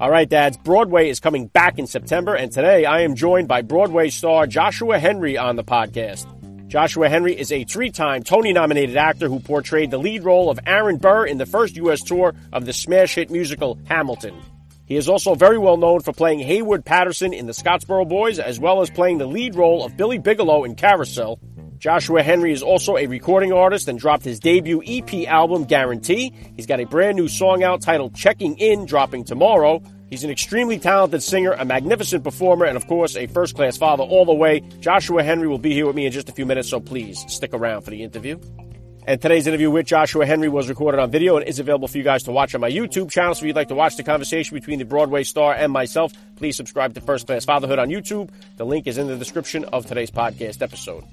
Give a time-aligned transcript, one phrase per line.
[0.00, 3.60] All right, dads, Broadway is coming back in September, and today I am joined by
[3.60, 6.26] Broadway star Joshua Henry on the podcast.
[6.68, 10.58] Joshua Henry is a three time Tony nominated actor who portrayed the lead role of
[10.66, 12.02] Aaron Burr in the first U.S.
[12.02, 14.34] tour of the smash hit musical Hamilton.
[14.86, 18.58] He is also very well known for playing Haywood Patterson in the Scottsboro Boys, as
[18.58, 21.38] well as playing the lead role of Billy Bigelow in Carousel.
[21.80, 26.34] Joshua Henry is also a recording artist and dropped his debut EP album, Guarantee.
[26.54, 29.82] He's got a brand new song out titled Checking In, dropping tomorrow.
[30.10, 34.02] He's an extremely talented singer, a magnificent performer, and of course, a first class father
[34.02, 34.60] all the way.
[34.80, 37.54] Joshua Henry will be here with me in just a few minutes, so please stick
[37.54, 38.38] around for the interview.
[39.06, 42.04] And today's interview with Joshua Henry was recorded on video and is available for you
[42.04, 43.34] guys to watch on my YouTube channel.
[43.34, 46.58] So if you'd like to watch the conversation between the Broadway star and myself, please
[46.58, 48.28] subscribe to First Class Fatherhood on YouTube.
[48.58, 51.04] The link is in the description of today's podcast episode.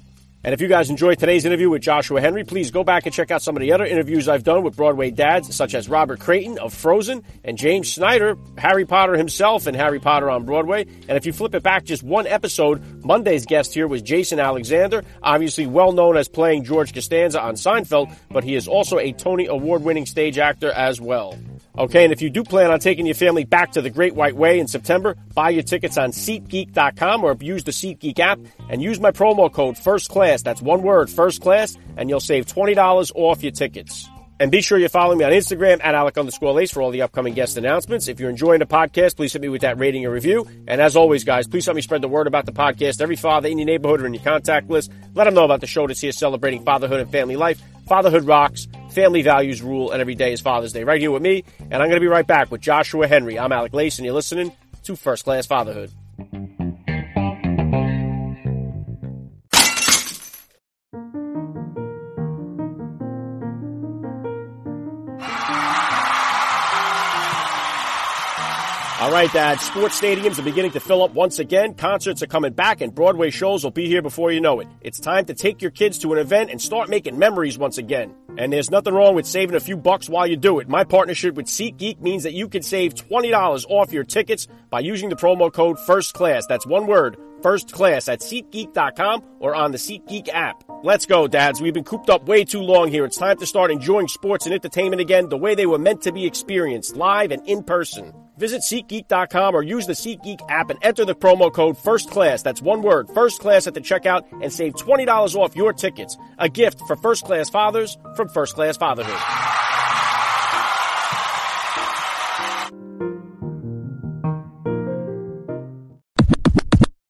[0.48, 3.30] And if you guys enjoyed today's interview with Joshua Henry, please go back and check
[3.30, 6.58] out some of the other interviews I've done with Broadway dads, such as Robert Creighton
[6.58, 10.86] of Frozen and James Snyder, Harry Potter himself, and Harry Potter on Broadway.
[11.06, 15.04] And if you flip it back just one episode, Monday's guest here was Jason Alexander,
[15.22, 19.48] obviously well known as playing George Costanza on Seinfeld, but he is also a Tony
[19.48, 21.36] Award winning stage actor as well.
[21.78, 24.34] Okay, and if you do plan on taking your family back to the Great White
[24.34, 28.98] Way in September, buy your tickets on SeatGeek.com or use the SeatGeek app and use
[28.98, 30.42] my promo code First Class.
[30.42, 34.08] That's one word, First Class, and you'll save $20 off your tickets.
[34.40, 37.02] And be sure you're following me on Instagram at Alec underscore Lace for all the
[37.02, 38.08] upcoming guest announcements.
[38.08, 40.48] If you're enjoying the podcast, please hit me with that rating and review.
[40.66, 43.00] And as always, guys, please help me spread the word about the podcast.
[43.00, 45.66] Every father in your neighborhood or in your contact list, let them know about the
[45.68, 47.60] show that's here celebrating fatherhood and family life.
[47.88, 50.82] Fatherhood rocks, family values rule, and every day is Father's Day.
[50.82, 53.38] Right here with me, and I'm going to be right back with Joshua Henry.
[53.38, 54.50] I'm Alec Lace, and you're listening
[54.82, 55.92] to First Class Fatherhood.
[69.00, 69.60] All right, Dad.
[69.60, 71.74] Sports stadiums are beginning to fill up once again.
[71.74, 74.66] Concerts are coming back, and Broadway shows will be here before you know it.
[74.80, 78.12] It's time to take your kids to an event and start making memories once again.
[78.38, 80.68] And there's nothing wrong with saving a few bucks while you do it.
[80.68, 85.08] My partnership with SeatGeek means that you can save $20 off your tickets by using
[85.08, 86.46] the promo code FIRST CLASS.
[86.46, 90.62] That's one word, first class at SeatGeek.com or on the SeatGeek app.
[90.84, 91.60] Let's go, dads.
[91.60, 93.04] We've been cooped up way too long here.
[93.04, 96.12] It's time to start enjoying sports and entertainment again the way they were meant to
[96.12, 98.14] be experienced, live and in person.
[98.38, 102.40] Visit SeatGeek.com or use the SeatGeek app and enter the promo code First Class.
[102.42, 106.16] That's one word, First Class at the checkout, and save $20 off your tickets.
[106.38, 109.18] A gift for first class fathers from First Class Fatherhood.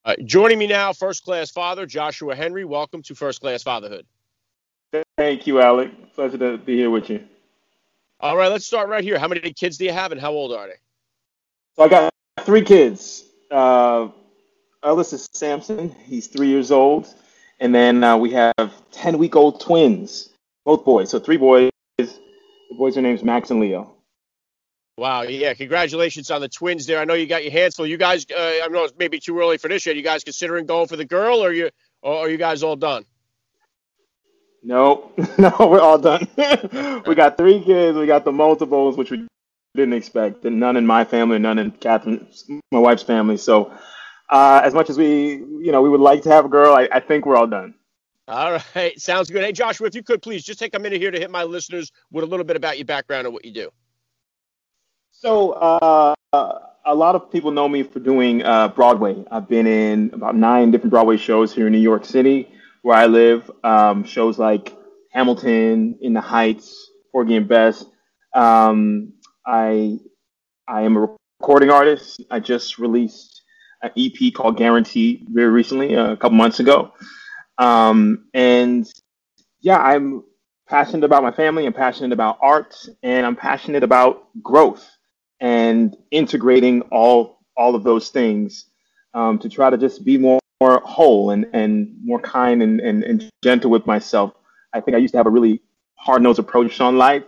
[0.03, 2.65] Uh, joining me now, first class father Joshua Henry.
[2.65, 4.06] Welcome to First Class Fatherhood.
[5.19, 5.91] Thank you, Alec.
[6.15, 7.22] Pleasure to be here with you.
[8.19, 9.19] All right, let's start right here.
[9.19, 10.77] How many kids do you have, and how old are they?
[11.78, 13.25] So I got three kids.
[13.53, 14.09] Uh,
[14.83, 15.94] eldest is Samson.
[16.06, 17.06] He's three years old,
[17.61, 20.31] and then uh, we have ten-week-old twins,
[20.65, 21.09] both boys.
[21.09, 21.71] So three boys.
[21.99, 22.11] The
[22.77, 23.94] boys' are names Max and Leo.
[24.97, 26.99] Wow, yeah, congratulations on the twins there.
[26.99, 27.87] I know you got your hands full.
[27.87, 29.94] You guys, uh, I know it's maybe too early for this yet.
[29.94, 31.71] You guys considering going for the girl, or you,
[32.03, 33.05] or are you guys all done?
[34.65, 36.27] Nope, no, we're all done.
[37.06, 37.97] we got three kids.
[37.97, 39.28] We got the multiples, which we
[39.75, 43.37] didn't expect, and none in my family, none in Catherine's, my wife's family.
[43.37, 43.73] So,
[44.31, 46.89] uh, as much as we, you know, we would like to have a girl, I,
[46.93, 47.75] I think we're all done.
[48.27, 49.43] All right, sounds good.
[49.43, 51.93] Hey, Joshua, if you could please just take a minute here to hit my listeners
[52.11, 53.71] with a little bit about your background and what you do.
[55.12, 59.25] So, uh, a lot of people know me for doing uh, Broadway.
[59.31, 62.49] I've been in about nine different Broadway shows here in New York City,
[62.82, 63.50] where I live.
[63.62, 64.75] Um, shows like
[65.12, 67.85] Hamilton, In the Heights, Porgy and Bess.
[68.35, 69.15] Um,
[69.49, 69.99] I
[70.69, 71.09] I am a
[71.41, 72.23] recording artist.
[72.31, 73.43] I just released
[73.83, 76.93] an EP called Guarantee very recently, a couple months ago.
[77.56, 78.87] Um, and
[79.61, 80.23] yeah, I'm
[80.69, 81.65] passionate about my family.
[81.65, 84.87] I'm passionate about art, and I'm passionate about growth
[85.41, 88.67] and integrating all all of those things
[89.15, 93.03] um, to try to just be more, more whole and, and more kind and, and,
[93.03, 94.33] and gentle with myself.
[94.73, 95.61] I think I used to have a really
[95.97, 97.25] hard nosed approach on life,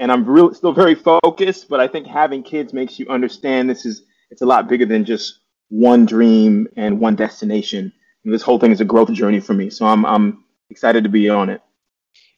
[0.00, 1.68] and I'm really still very focused.
[1.68, 5.04] But I think having kids makes you understand this is it's a lot bigger than
[5.04, 5.38] just
[5.68, 7.92] one dream and one destination.
[8.24, 9.70] And this whole thing is a growth journey for me.
[9.70, 11.62] So I'm I'm excited to be on it.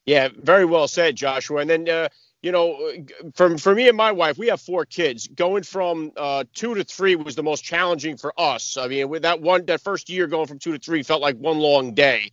[0.05, 1.61] Yeah, very well said, Joshua.
[1.61, 2.09] And then uh,
[2.43, 2.93] you know,
[3.35, 5.29] for for me and my wife, we have four kids.
[5.29, 8.76] Going from uh, two to three was the most challenging for us.
[8.76, 11.37] I mean, with that one, that first year going from two to three felt like
[11.37, 12.32] one long day.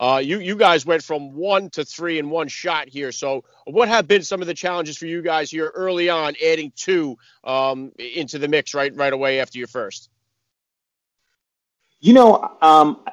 [0.00, 3.12] Uh, you you guys went from one to three in one shot here.
[3.12, 6.72] So, what have been some of the challenges for you guys here early on, adding
[6.74, 10.08] two um, into the mix right right away after your first?
[12.00, 13.04] You know, um,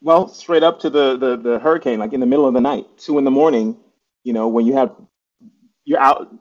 [0.00, 2.86] well, straight up to the, the the hurricane, like in the middle of the night,
[2.96, 3.76] two in the morning.
[4.22, 4.96] You know, when you have
[5.84, 6.34] you're out,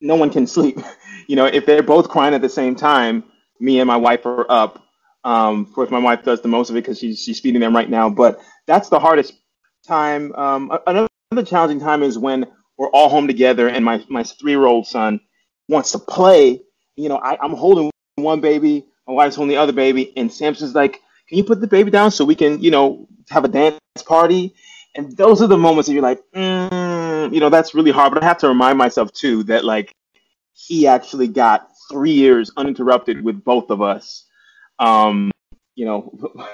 [0.00, 0.80] no one can sleep.
[1.28, 3.22] you know, if they're both crying at the same time,
[3.60, 4.82] me and my wife are up.
[5.22, 7.76] Um, of course, my wife does the most of it because she's she's feeding them
[7.76, 8.10] right now.
[8.10, 8.40] But
[8.70, 9.34] that's the hardest
[9.84, 10.32] time.
[10.36, 12.46] Um, another, another challenging time is when
[12.78, 15.20] we're all home together and my, my three year old son
[15.68, 16.62] wants to play.
[16.94, 20.74] You know, I, I'm holding one baby, my wife's holding the other baby, and Samson's
[20.74, 23.80] like, Can you put the baby down so we can, you know, have a dance
[24.06, 24.54] party?
[24.94, 28.14] And those are the moments that you're like, mm, you know, that's really hard.
[28.14, 29.92] But I have to remind myself too that like
[30.52, 34.26] he actually got three years uninterrupted with both of us.
[34.78, 35.32] Um,
[35.80, 36.12] you know,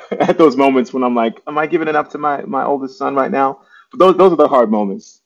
[0.13, 2.97] at those moments when I'm like, am I giving it up to my my oldest
[2.97, 3.61] son right now?
[3.91, 5.21] But those those are the hard moments.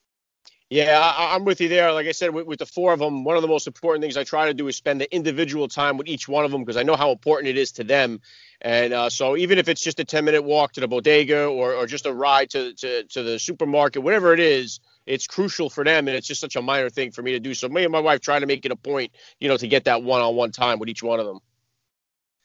[0.70, 1.93] Yeah, I, am with you there.
[1.93, 4.17] Like I said, with, with, the four of them, one of the most important things
[4.17, 6.76] I try to do is spend the individual time with each one of them because
[6.76, 8.20] I know how important it is to them.
[8.61, 11.75] And uh, so even if it's just a 10 minute walk to the bodega or,
[11.75, 15.82] or just a ride to, to, to the supermarket, whatever it is, it's crucial for
[15.82, 16.06] them.
[16.06, 17.53] And it's just such a minor thing for me to do.
[17.53, 19.11] So me and my wife try to make it a point,
[19.41, 21.41] you know, to get that one on one time with each one of them.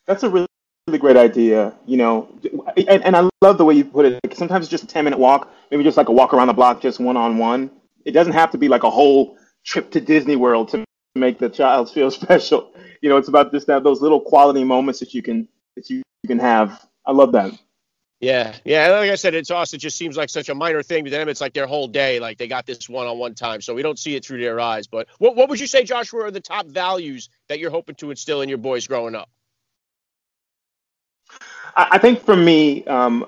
[0.08, 0.48] That's a really
[0.88, 1.74] really great idea.
[1.86, 2.30] You know,
[2.78, 4.20] and, and I love the way you put it.
[4.34, 6.82] Sometimes it's just a ten minute walk, maybe just like a walk around the block,
[6.82, 7.72] just one on one.
[8.06, 10.84] It doesn't have to be like a whole trip to Disney World to
[11.16, 12.72] make the child feel special.
[13.02, 16.04] You know, it's about just that those little quality moments that you can that you,
[16.24, 16.86] you can have.
[17.06, 17.52] I love that.
[18.22, 18.90] Yeah, yeah.
[18.90, 21.28] Like I said, it's also it just seems like such a minor thing to them.
[21.30, 24.16] It's like their whole day, like they got this one-on-one time, so we don't see
[24.16, 24.88] it through their eyes.
[24.88, 28.12] But what what would you say, Joshua, are the top values that you're hoping to
[28.12, 29.30] instill in your boys growing up?
[31.76, 33.26] I, I think for me, um,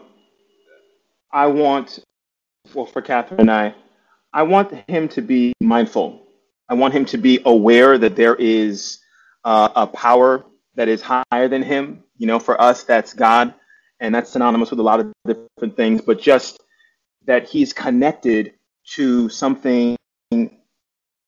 [1.31, 1.99] I want,
[2.73, 3.75] well, for Catherine and I,
[4.33, 6.23] I want him to be mindful.
[6.69, 8.99] I want him to be aware that there is
[9.43, 10.45] uh, a power
[10.75, 12.03] that is higher than him.
[12.17, 13.53] You know, for us, that's God,
[13.99, 16.61] and that's synonymous with a lot of different things, but just
[17.25, 18.53] that he's connected
[18.95, 19.95] to something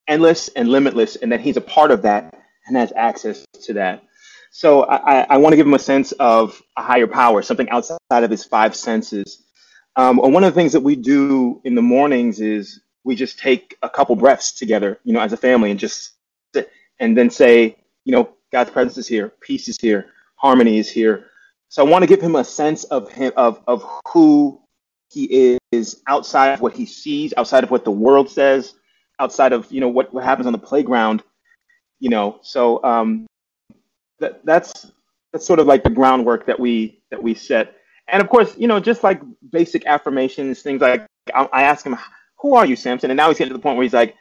[0.07, 2.35] endless and limitless, and that he's a part of that
[2.67, 4.03] and has access to that.
[4.51, 7.99] So I, I want to give him a sense of a higher power, something outside
[8.11, 9.43] of his five senses.
[9.95, 13.39] Um, and one of the things that we do in the mornings is we just
[13.39, 16.13] take a couple breaths together, you know, as a family, and just
[16.53, 20.89] sit and then say, you know, God's presence is here, peace is here, harmony is
[20.89, 21.27] here.
[21.69, 24.61] So I want to give him a sense of him of of who
[25.11, 28.73] he is outside of what he sees, outside of what the world says,
[29.19, 31.23] outside of you know what, what happens on the playground.
[31.99, 33.27] You know, so um,
[34.19, 34.91] that that's
[35.31, 37.75] that's sort of like the groundwork that we that we set.
[38.07, 39.21] And of course, you know, just like
[39.51, 41.97] basic affirmations, things like I, I ask him,
[42.39, 44.15] "Who are you, Samson?" And now he's getting to the point where he's like,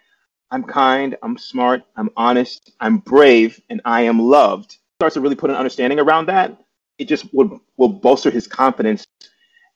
[0.51, 5.37] "I'm kind, I'm smart, I'm honest, I'm brave, and I am loved." Starts to really
[5.37, 6.61] put an understanding around that.
[6.99, 9.07] It just will will bolster his confidence.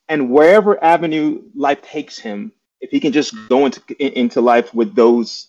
[0.09, 4.95] And wherever avenue life takes him, if he can just go into into life with
[4.95, 5.49] those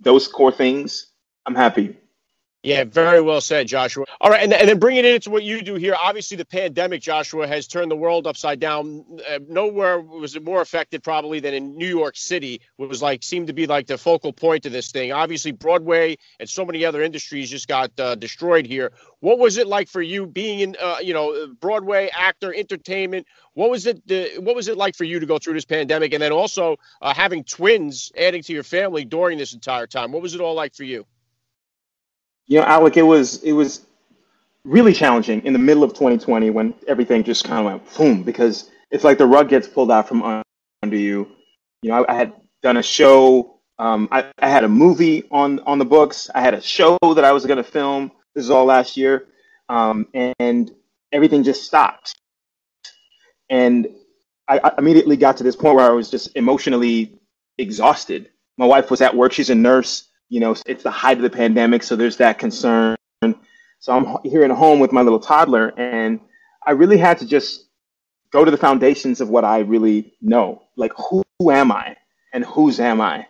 [0.00, 1.06] those core things,
[1.46, 1.96] I'm happy.
[2.64, 4.04] Yeah, very well said, Joshua.
[4.20, 7.02] All right, and, and then bringing it into what you do here, obviously the pandemic,
[7.02, 9.04] Joshua, has turned the world upside down.
[9.28, 13.24] Uh, nowhere was it more affected probably than in New York City, It was like
[13.24, 15.10] seemed to be like the focal point of this thing.
[15.10, 18.92] Obviously, Broadway and so many other industries just got uh, destroyed here.
[19.18, 23.26] What was it like for you being in, uh, you know, Broadway actor, entertainment?
[23.54, 24.06] What was it?
[24.06, 26.76] The, what was it like for you to go through this pandemic, and then also
[27.00, 30.12] uh, having twins adding to your family during this entire time?
[30.12, 31.06] What was it all like for you?
[32.46, 33.86] You know, Alec, it was it was
[34.64, 38.70] really challenging in the middle of 2020 when everything just kind of went boom because
[38.90, 40.22] it's like the rug gets pulled out from
[40.82, 41.28] under you.
[41.82, 42.32] You know, I, I had
[42.62, 43.58] done a show.
[43.78, 46.30] Um, I, I, had a movie on on the books.
[46.34, 48.12] I had a show that I was going to film.
[48.34, 49.26] This is all last year,
[49.68, 50.70] um, and
[51.10, 52.14] everything just stopped.
[53.50, 53.88] And
[54.46, 57.18] I, I immediately got to this point where I was just emotionally
[57.58, 58.30] exhausted.
[58.58, 61.28] My wife was at work; she's a nurse you know, it's the height of the
[61.28, 62.96] pandemic, so there's that concern.
[63.80, 66.20] So I'm here at home with my little toddler, and
[66.66, 67.66] I really had to just
[68.30, 70.62] go to the foundations of what I really know.
[70.74, 71.98] Like, who, who am I,
[72.32, 73.26] and whose am I?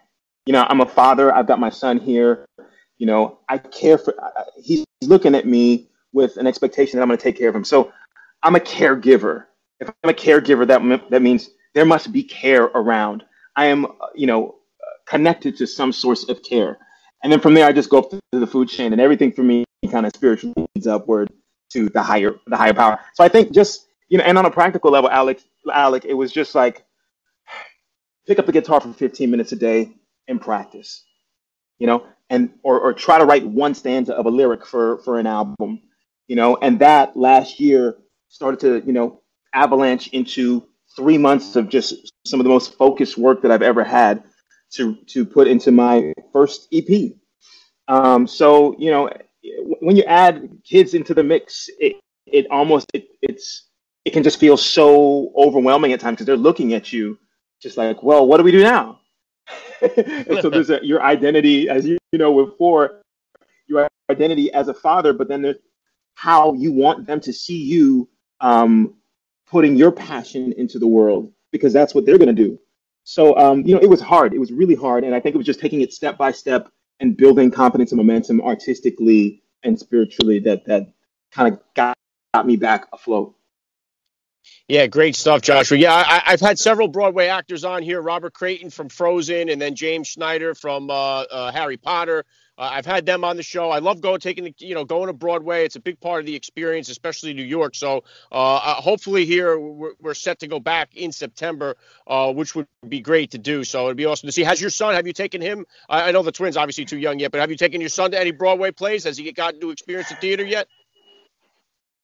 [0.47, 1.35] You know, I'm a father.
[1.35, 2.47] I've got my son here.
[2.99, 4.14] You know, I care for.
[4.62, 7.64] He's looking at me with an expectation that I'm going to take care of him.
[7.64, 7.92] So
[8.44, 9.47] I'm a caregiver.
[9.80, 13.25] If I'm a caregiver, that that means there must be care around.
[13.56, 16.78] I am, uh, you know, uh, connected to some source of care.
[17.22, 19.42] And then from there, I just go up to the food chain, and everything for
[19.42, 21.30] me kind of spiritually leads upward
[21.72, 22.98] to the higher, the higher power.
[23.14, 26.32] So I think just you know, and on a practical level, Alex, Alec, it was
[26.32, 26.84] just like
[28.26, 29.90] pick up the guitar for 15 minutes a day
[30.28, 31.04] and practice,
[31.78, 35.18] you know, and or or try to write one stanza of a lyric for for
[35.18, 35.80] an album,
[36.28, 37.96] you know, and that last year
[38.28, 39.22] started to you know
[39.54, 43.84] avalanche into three months of just some of the most focused work that I've ever
[43.84, 44.24] had
[44.72, 47.12] to to put into my first EP.
[47.88, 49.10] Um, so you know,
[49.80, 53.68] when you add kids into the mix, it it almost it, it's
[54.04, 57.18] it can just feel so overwhelming at times because they're looking at you
[57.60, 58.98] just like, well, what do we do now?
[59.96, 63.02] and so there's a, your identity, as you, you know, before
[63.68, 65.56] your identity as a father, but then there's
[66.14, 68.08] how you want them to see you
[68.40, 68.94] um,
[69.46, 72.58] putting your passion into the world because that's what they're going to do.
[73.04, 74.32] So, um, you know, it was hard.
[74.32, 75.04] It was really hard.
[75.04, 77.99] And I think it was just taking it step by step and building confidence and
[77.99, 80.92] momentum artistically and spiritually that, that
[81.32, 81.97] kind of got,
[82.35, 83.35] got me back afloat.
[84.68, 85.76] Yeah, great stuff, Joshua.
[85.76, 89.75] Yeah, I, have had several Broadway actors on here: Robert Creighton from Frozen, and then
[89.75, 92.25] James Snyder from uh, uh, Harry Potter.
[92.62, 93.71] Uh, I've had them on the show.
[93.71, 95.64] I love going, taking the, you know, going to Broadway.
[95.64, 97.75] It's a big part of the experience, especially New York.
[97.75, 101.76] So uh, uh, hopefully here we're, we're, set to go back in September,
[102.07, 103.64] uh, which would be great to do.
[103.64, 104.45] So it'd be awesome to see.
[104.45, 104.95] Has your son?
[104.95, 105.66] Have you taken him?
[105.88, 108.12] I, I know the twins obviously too young yet, but have you taken your son
[108.12, 109.02] to any Broadway plays?
[109.04, 110.69] Has he gotten to experience the theater yet?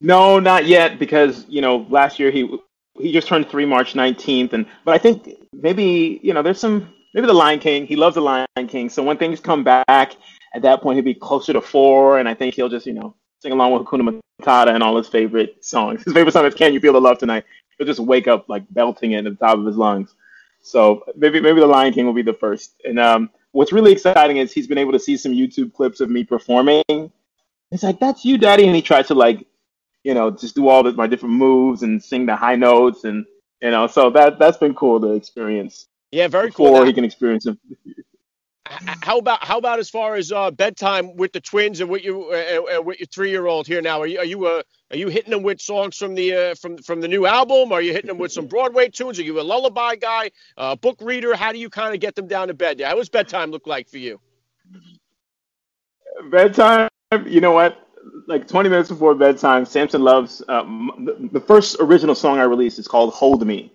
[0.01, 2.59] No, not yet, because you know last year he
[2.99, 6.93] he just turned three March nineteenth, and but I think maybe you know there's some
[7.15, 7.87] maybe the Lion King.
[7.87, 10.17] He loves the Lion King, so when things come back,
[10.55, 13.15] at that point he'll be closer to four, and I think he'll just you know
[13.41, 16.03] sing along with Hakuna Matata and all his favorite songs.
[16.05, 17.45] His favorite song is "Can You Feel the Love Tonight."
[17.77, 20.15] He'll just wake up like belting it at the top of his lungs.
[20.61, 22.75] So maybe maybe the Lion King will be the first.
[22.85, 26.11] And um, what's really exciting is he's been able to see some YouTube clips of
[26.11, 26.83] me performing.
[27.71, 29.47] It's like that's you, Daddy, and he tries to like
[30.05, 33.27] you know, just do all the, my different moves and sing the high notes and
[33.61, 35.89] you know, so that that's been cool to experience.
[36.13, 36.71] Yeah, very cool.
[36.71, 37.59] Before he can experience them.
[38.69, 42.31] How about how about as far as uh, bedtime with the twins and with you
[42.31, 44.01] uh, uh, with your three year old here now?
[44.01, 46.77] Are you are you uh, are you hitting them with songs from the uh, from
[46.79, 47.73] from the new album?
[47.73, 49.19] Are you hitting them with some Broadway tunes?
[49.19, 51.35] Are you a lullaby guy, uh, book reader?
[51.35, 52.81] How do you kind of get them down to bed?
[52.81, 54.21] How does bedtime look like for you?
[56.31, 56.89] Bedtime,
[57.27, 57.85] you know what?
[58.27, 63.15] like 20 minutes before bedtime, Samson Loves the, first original song I released is called
[63.15, 63.73] "Hold Me."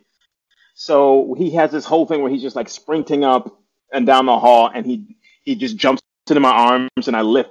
[0.75, 3.62] So he has this whole thing where he's just like sprinting up
[3.93, 7.50] and down the hall, and he he just jumps into my arms, and I lift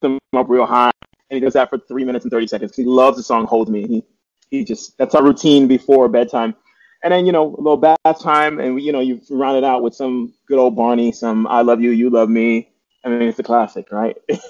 [0.00, 0.92] him up real high,
[1.30, 2.76] and he does that for three minutes and 30 seconds.
[2.76, 4.04] He loves the song "Hold Me." He
[4.50, 6.54] he just that's our routine before bedtime,
[7.02, 9.64] and then you know a little bath time, and we, you know you round it
[9.64, 12.68] out with some good old Barney, some "I Love You, You Love Me."
[13.04, 14.16] I mean, it's a classic, right?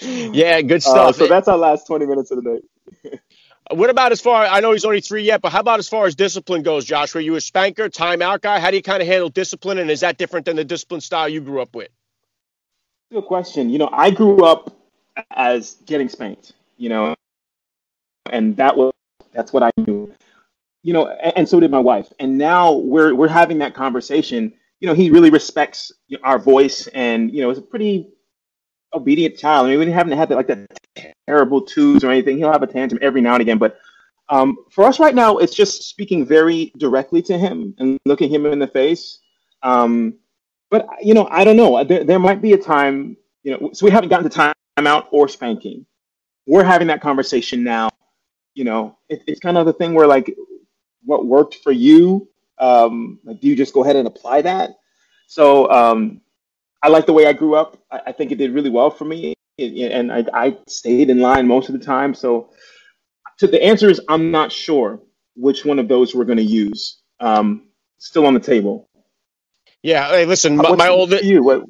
[0.00, 1.08] yeah, good uh, stuff.
[1.08, 2.60] Uh, so that's our last 20 minutes of the
[3.02, 3.18] day.
[3.70, 4.44] what about as far?
[4.44, 7.14] I know he's only three yet, but how about as far as discipline goes, Josh?
[7.14, 8.60] Were you a spanker, timeout guy?
[8.60, 11.28] How do you kind of handle discipline, and is that different than the discipline style
[11.28, 11.88] you grew up with?
[13.12, 13.70] Good question.
[13.70, 14.76] You know, I grew up
[15.30, 16.52] as getting spanked.
[16.76, 17.14] You know,
[18.30, 18.92] and that was
[19.32, 20.12] that's what I knew.
[20.82, 22.12] You know, and, and so did my wife.
[22.18, 24.52] And now we're we're having that conversation
[24.84, 25.92] you know, he really respects
[26.22, 28.06] our voice and, you know, it's a pretty
[28.94, 29.66] obedient child.
[29.66, 30.66] I mean, we haven't had that, like that
[31.26, 32.38] terrible twos or anything.
[32.38, 33.58] He'll have a tantrum every now and again.
[33.58, 33.78] But
[34.28, 38.46] um, for us right now, it's just speaking very directly to him and looking him
[38.46, 39.20] in the face.
[39.62, 40.14] Um,
[40.70, 41.82] but, you know, I don't know.
[41.84, 45.28] There, there might be a time, you know, so we haven't gotten to timeout or
[45.28, 45.84] spanking.
[46.46, 47.90] We're having that conversation now.
[48.54, 50.34] You know, it, it's kind of the thing where, like,
[51.04, 54.78] what worked for you um, like, do you just go ahead and apply that?
[55.26, 56.20] So um,
[56.84, 57.78] I like the way I grew up.
[57.90, 61.48] I, I think it did really well for me, and I, I, stayed in line
[61.48, 62.12] most of the time.
[62.12, 62.50] So,
[63.38, 65.00] to the answer is I'm not sure
[65.34, 67.00] which one of those we're going to use.
[67.20, 68.86] Um, still on the table.
[69.82, 70.08] Yeah.
[70.08, 71.64] Hey, listen, my, my old you what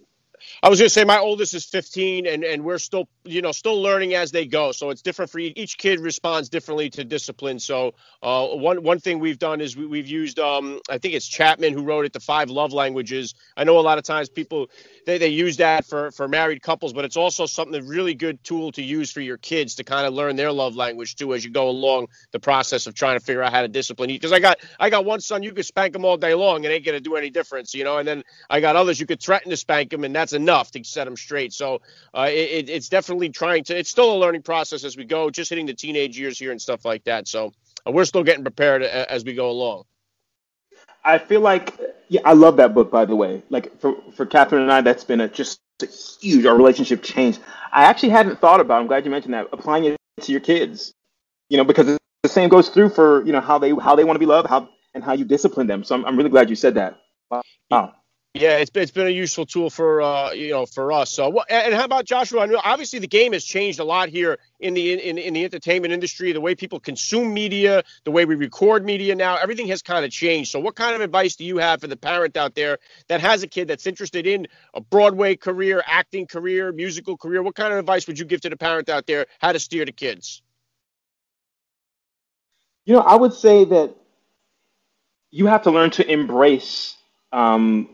[0.64, 3.52] I was going to say my oldest is 15, and and we're still you know
[3.52, 4.72] still learning as they go.
[4.72, 7.58] So it's different for each each kid responds differently to discipline.
[7.58, 11.26] So uh, one one thing we've done is we, have used um, I think it's
[11.26, 13.34] Chapman who wrote it, the five love languages.
[13.56, 14.68] I know a lot of times people
[15.06, 18.42] they, they use that for for married couples, but it's also something a really good
[18.44, 21.44] tool to use for your kids to kind of learn their love language too as
[21.44, 24.10] you go along the process of trying to figure out how to discipline.
[24.10, 24.16] you.
[24.16, 26.74] Because I got I got one son you could spank him all day long and
[26.74, 29.50] ain't gonna do any difference, you know, and then I got others you could threaten
[29.50, 31.52] to spank him and that's enough to set him straight.
[31.52, 31.80] So
[32.12, 33.78] uh, it, it's definitely definitely trying to.
[33.78, 36.60] It's still a learning process as we go, just hitting the teenage years here and
[36.60, 37.28] stuff like that.
[37.28, 37.52] So
[37.86, 39.84] uh, we're still getting prepared as we go along.
[41.04, 41.78] I feel like
[42.08, 43.42] yeah, I love that book by the way.
[43.50, 45.86] Like for for Catherine and I, that's been a just a
[46.20, 47.40] huge our relationship changed.
[47.72, 48.80] I actually hadn't thought about.
[48.80, 50.92] I'm glad you mentioned that applying it to your kids.
[51.50, 54.16] You know, because the same goes through for you know how they how they want
[54.16, 55.84] to be loved, how and how you discipline them.
[55.84, 57.00] So I'm, I'm really glad you said that.
[57.30, 57.94] Wow.
[58.36, 61.12] Yeah, it's been, it's been a useful tool for uh, you know for us.
[61.12, 62.40] So, and how about Joshua?
[62.40, 65.44] I know obviously the game has changed a lot here in the in, in the
[65.44, 66.32] entertainment industry.
[66.32, 70.10] The way people consume media, the way we record media now, everything has kind of
[70.10, 70.50] changed.
[70.50, 73.44] So, what kind of advice do you have for the parent out there that has
[73.44, 77.40] a kid that's interested in a Broadway career, acting career, musical career?
[77.40, 79.84] What kind of advice would you give to the parent out there how to steer
[79.84, 80.42] the kids?
[82.84, 83.94] You know, I would say that
[85.30, 86.96] you have to learn to embrace.
[87.32, 87.88] Um,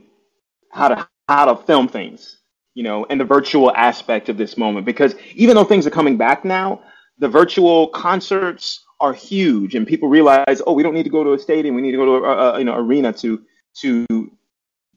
[0.71, 2.39] how to how to film things,
[2.75, 4.87] you know, and the virtual aspect of this moment.
[4.87, 6.83] Because even though things are coming back now,
[7.19, 11.33] the virtual concerts are huge, and people realize, oh, we don't need to go to
[11.33, 13.43] a stadium, we need to go to a, a you know arena to
[13.83, 14.07] to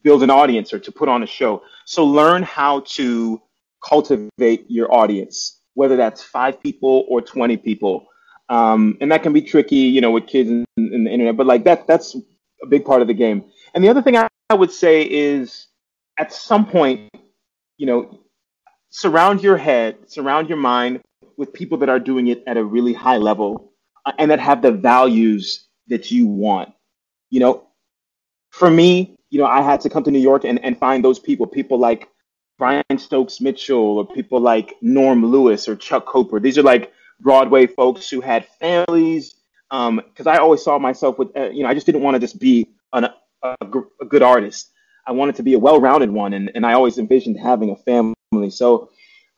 [0.03, 1.61] build an audience or to put on a show.
[1.85, 3.41] So learn how to
[3.83, 8.07] cultivate your audience, whether that's five people or twenty people.
[8.49, 11.37] Um, and that can be tricky, you know, with kids and, and the internet.
[11.37, 12.15] But like that, that's
[12.61, 13.45] a big part of the game.
[13.73, 15.67] And the other thing I, I would say is
[16.17, 17.09] at some point,
[17.77, 18.19] you know,
[18.89, 21.01] surround your head, surround your mind
[21.37, 23.73] with people that are doing it at a really high level
[24.05, 26.69] uh, and that have the values that you want.
[27.29, 27.67] You know,
[28.51, 31.17] for me, you know, I had to come to New York and, and find those
[31.17, 32.07] people, people like
[32.59, 36.39] Brian Stokes Mitchell or people like Norm Lewis or Chuck Cooper.
[36.39, 39.35] These are like Broadway folks who had families.
[39.71, 42.19] Because um, I always saw myself with, uh, you know, I just didn't want to
[42.19, 43.07] just be an,
[43.43, 43.57] a,
[44.01, 44.71] a good artist.
[45.05, 48.49] I wanted to be a well-rounded one, and, and I always envisioned having a family.
[48.49, 48.89] So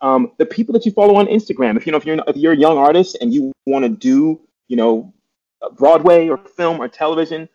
[0.02, 2.54] um, the people that you follow on Instagram, if you know if you're if you're
[2.54, 5.14] a young artist and you want to do you know
[5.76, 7.50] Broadway or film or television,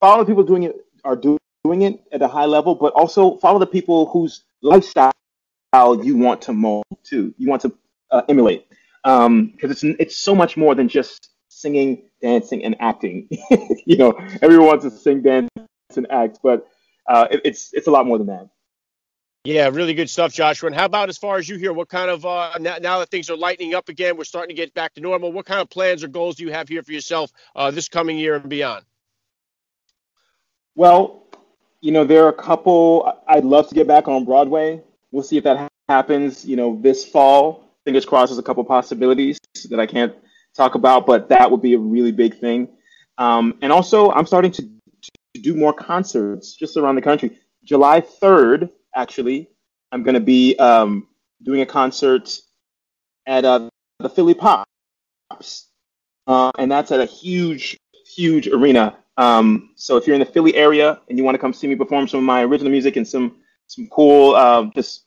[0.00, 3.36] follow the people doing it are do, doing it at a high level, but also
[3.36, 5.12] follow the people whose lifestyle
[6.02, 7.34] you want to mold too.
[7.38, 7.72] You want to
[8.10, 8.66] uh, emulate
[9.02, 13.28] because um, it's it's so much more than just singing, dancing, and acting.
[13.86, 15.48] you know, everyone wants to sing, dance,
[15.96, 16.68] and act, but
[17.06, 18.48] uh, it, it's it's a lot more than that.
[19.44, 20.66] Yeah, really good stuff, Joshua.
[20.66, 23.10] And how about as far as you hear, what kind of uh, now, now, that
[23.10, 25.32] things are lightening up again, we're starting to get back to normal.
[25.32, 28.18] What kind of plans or goals do you have here for yourself uh, this coming
[28.18, 28.84] year and beyond?
[30.74, 31.24] Well,
[31.80, 33.10] you know, there are a couple.
[33.26, 34.82] I'd love to get back on Broadway.
[35.10, 36.44] We'll see if that happens.
[36.44, 37.64] You know, this fall.
[37.84, 38.30] Fingers crossed.
[38.30, 39.38] There's a couple possibilities
[39.70, 40.14] that I can't
[40.54, 42.68] talk about, but that would be a really big thing.
[43.16, 44.68] Um, and also, I'm starting to
[45.34, 47.38] to do more concerts just around the country.
[47.64, 49.48] July 3rd, actually,
[49.92, 51.08] I'm going to be um,
[51.42, 52.38] doing a concert
[53.26, 55.68] at uh, the Philly Pops.
[56.26, 58.96] Uh, and that's at a huge, huge arena.
[59.16, 61.74] Um, so if you're in the Philly area and you want to come see me
[61.74, 65.04] perform some of my original music and some some cool, uh, just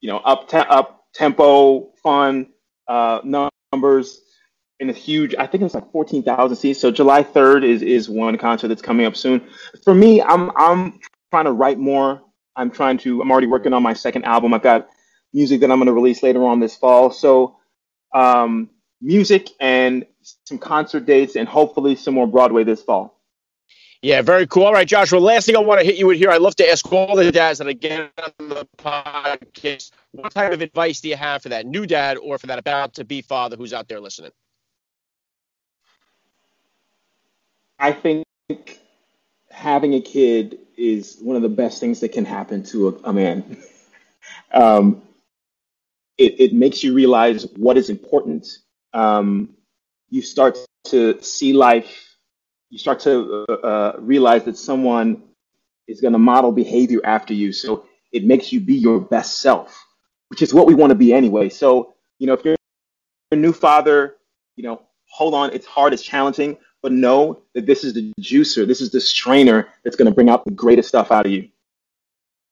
[0.00, 2.48] you know, up te- up tempo, fun
[2.88, 4.22] uh, numbers,
[4.80, 6.80] in a huge, I think it's like 14,000 seats.
[6.80, 9.46] So July 3rd is is one concert that's coming up soon.
[9.84, 10.98] For me, I'm I'm
[11.30, 12.22] trying to write more.
[12.56, 13.20] I'm trying to.
[13.20, 14.54] I'm already working on my second album.
[14.54, 14.88] I've got
[15.32, 17.10] music that I'm going to release later on this fall.
[17.12, 17.56] So
[18.14, 20.06] um, music and
[20.44, 23.20] some concert dates, and hopefully some more Broadway this fall.
[24.02, 24.64] Yeah, very cool.
[24.64, 25.18] All right, Joshua.
[25.18, 27.30] Last thing I want to hit you with here, I'd love to ask all the
[27.30, 31.50] dads that I get on the podcast, what type of advice do you have for
[31.50, 34.30] that new dad or for that about to be father who's out there listening?
[37.80, 38.24] I think
[39.50, 43.12] having a kid is one of the best things that can happen to a, a
[43.12, 43.56] man.
[44.52, 45.02] um,
[46.18, 48.46] it, it, makes you realize what is important.
[48.92, 49.56] Um,
[50.10, 52.16] you start to see life.
[52.68, 55.22] You start to uh, uh, realize that someone
[55.88, 57.52] is going to model behavior after you.
[57.52, 59.82] So it makes you be your best self,
[60.28, 61.48] which is what we want to be anyway.
[61.48, 62.56] So, you know, if you're
[63.32, 64.16] a new father,
[64.56, 68.66] you know, hold on, it's hard, it's challenging, but know that this is the juicer,
[68.66, 71.48] this is the strainer that's going to bring out the greatest stuff out of you.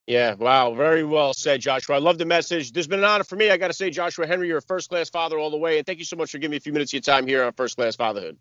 [0.07, 1.97] Yeah, wow, very well said, Joshua.
[1.97, 2.73] I love the message.
[2.73, 3.51] This has been an honor for me.
[3.51, 5.87] I got to say, Joshua Henry, you're a first class father all the way, and
[5.87, 7.53] thank you so much for giving me a few minutes of your time here on
[7.53, 8.39] First Class Fatherhood.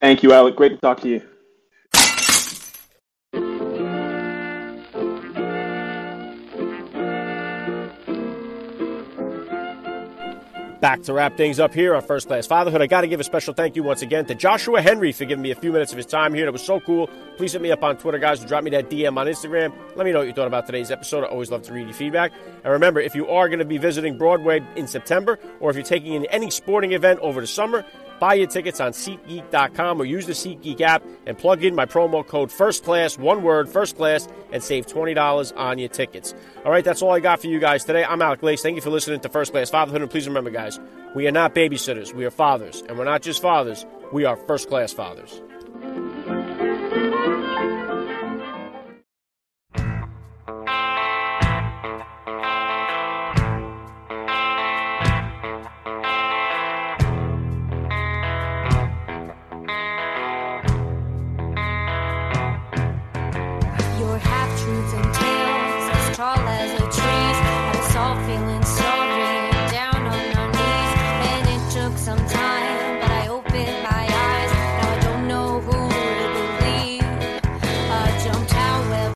[0.00, 0.56] Thank you, Alec.
[0.56, 1.22] Great to talk to you.
[10.80, 12.80] Back to wrap things up here on First Class Fatherhood.
[12.80, 15.42] I got to give a special thank you once again to Joshua Henry for giving
[15.42, 16.46] me a few minutes of his time here.
[16.46, 17.10] That was so cool.
[17.36, 19.74] Please hit me up on Twitter, guys, or drop me that DM on Instagram.
[19.94, 21.22] Let me know what you thought about today's episode.
[21.22, 22.32] I always love to read your feedback.
[22.64, 25.84] And remember, if you are going to be visiting Broadway in September, or if you're
[25.84, 27.84] taking in any sporting event over the summer,
[28.20, 32.24] buy your tickets on SeatGeek.com or use the SeatGeek app and plug in my promo
[32.24, 36.34] code First Class, one word, First Class, and save twenty dollars on your tickets.
[36.64, 38.04] All right, that's all I got for you guys today.
[38.04, 38.62] I'm Alec Lace.
[38.62, 40.78] Thank you for listening to First Class Fatherhood, and please remember, guys,
[41.16, 42.14] we are not babysitters.
[42.14, 43.84] We are fathers, and we're not just fathers.
[44.12, 45.40] We are first class fathers.